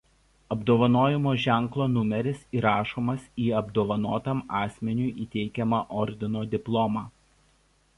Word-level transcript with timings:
Apdovanojimo 0.53 1.33
ženklo 1.43 1.87
numeris 1.97 2.41
įrašomas 2.61 3.29
į 3.45 3.47
apdovanotam 3.61 4.43
asmeniui 4.65 5.15
įteikiamą 5.29 5.87
ordino 6.05 6.49
diplomą. 6.57 7.11